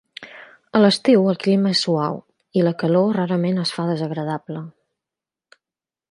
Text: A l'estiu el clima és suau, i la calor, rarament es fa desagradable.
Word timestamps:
A 0.77 0.79
l'estiu 0.83 1.25
el 1.33 1.37
clima 1.43 1.73
és 1.75 1.81
suau, 1.87 2.17
i 2.61 2.65
la 2.67 2.73
calor, 2.83 3.11
rarament 3.17 3.59
es 3.65 3.73
fa 3.75 3.85
desagradable. 3.91 4.63